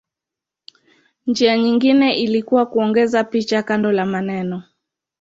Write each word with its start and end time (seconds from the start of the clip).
Njia 1.27 1.57
nyingine 1.57 2.13
ilikuwa 2.15 2.65
kuongeza 2.65 3.23
picha 3.23 3.63
kando 3.63 3.91
la 3.91 4.05
maneno. 4.05 4.63